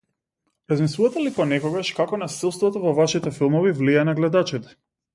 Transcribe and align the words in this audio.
Размислувате 0.71 1.25
ли 1.25 1.33
понекогаш 1.35 1.93
како 2.01 2.21
насилството 2.23 2.83
во 2.89 2.97
вашите 3.03 3.37
филмови 3.39 3.79
влијае 3.83 4.11
на 4.11 4.21
гледачите? 4.23 4.79